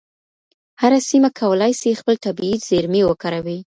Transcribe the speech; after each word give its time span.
هره 0.81 0.99
سیمه 1.09 1.29
کولای 1.39 1.73
سي 1.81 1.89
خپل 1.99 2.15
طبیعي 2.25 2.55
زیرمې 2.67 3.01
وکاروي. 3.05 3.57